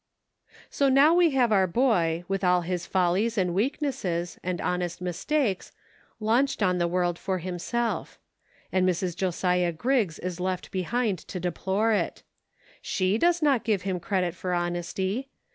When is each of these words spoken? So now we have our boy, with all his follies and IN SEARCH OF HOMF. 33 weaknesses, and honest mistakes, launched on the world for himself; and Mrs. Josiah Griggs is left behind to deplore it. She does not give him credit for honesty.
So 0.71 0.89
now 0.89 1.13
we 1.13 1.29
have 1.29 1.51
our 1.51 1.67
boy, 1.67 2.23
with 2.27 2.43
all 2.43 2.61
his 2.61 2.87
follies 2.87 3.37
and 3.37 3.51
IN 3.51 3.53
SEARCH 3.53 3.53
OF 3.53 3.53
HOMF. 3.53 3.61
33 3.61 3.65
weaknesses, 4.17 4.39
and 4.43 4.61
honest 4.61 4.99
mistakes, 5.01 5.71
launched 6.19 6.63
on 6.63 6.79
the 6.79 6.87
world 6.87 7.19
for 7.19 7.37
himself; 7.37 8.17
and 8.71 8.89
Mrs. 8.89 9.15
Josiah 9.15 9.71
Griggs 9.71 10.17
is 10.17 10.39
left 10.39 10.71
behind 10.71 11.19
to 11.19 11.39
deplore 11.39 11.91
it. 11.91 12.23
She 12.81 13.19
does 13.19 13.43
not 13.43 13.63
give 13.63 13.83
him 13.83 13.99
credit 13.99 14.33
for 14.33 14.53
honesty. 14.55 15.29